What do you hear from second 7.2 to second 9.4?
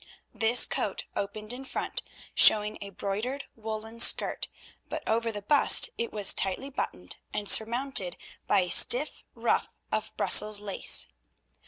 and surmounted by a stiff